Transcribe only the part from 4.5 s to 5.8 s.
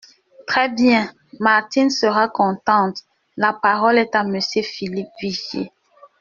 Philippe Vigier.